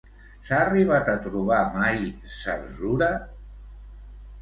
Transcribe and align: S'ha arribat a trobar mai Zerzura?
S'ha 0.45 0.61
arribat 0.69 1.11
a 1.13 1.15
trobar 1.27 1.61
mai 1.77 2.03
Zerzura? 2.41 3.15